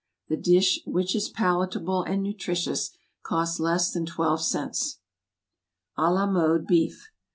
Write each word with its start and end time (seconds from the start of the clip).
The 0.29 0.35
dish, 0.37 0.81
which 0.87 1.15
is 1.15 1.29
palatable 1.29 2.01
and 2.01 2.23
nutritious, 2.23 2.89
costs 3.21 3.59
less 3.59 3.93
than 3.93 4.07
twelve 4.07 4.41
cents. 4.41 4.97
=À 5.95 6.11
la 6.11 6.25
Mode 6.25 6.65
Beef. 6.65 7.11